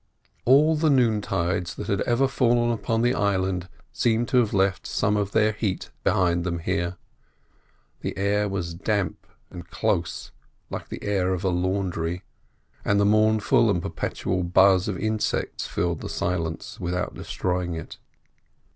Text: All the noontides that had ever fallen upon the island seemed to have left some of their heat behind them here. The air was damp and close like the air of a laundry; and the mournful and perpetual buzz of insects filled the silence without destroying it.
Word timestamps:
All 0.45 0.75
the 0.75 0.89
noontides 0.89 1.75
that 1.75 1.85
had 1.85 2.01
ever 2.07 2.27
fallen 2.27 2.71
upon 2.71 3.03
the 3.03 3.13
island 3.13 3.69
seemed 3.93 4.29
to 4.29 4.37
have 4.37 4.51
left 4.51 4.87
some 4.87 5.15
of 5.15 5.31
their 5.31 5.51
heat 5.51 5.91
behind 6.03 6.43
them 6.43 6.57
here. 6.57 6.97
The 7.99 8.17
air 8.17 8.49
was 8.49 8.73
damp 8.73 9.27
and 9.51 9.69
close 9.69 10.31
like 10.71 10.89
the 10.89 11.03
air 11.03 11.35
of 11.35 11.43
a 11.43 11.49
laundry; 11.49 12.23
and 12.83 12.99
the 12.99 13.05
mournful 13.05 13.69
and 13.69 13.79
perpetual 13.79 14.41
buzz 14.41 14.87
of 14.87 14.97
insects 14.97 15.67
filled 15.67 16.01
the 16.01 16.09
silence 16.09 16.79
without 16.79 17.13
destroying 17.13 17.75
it. 17.75 17.99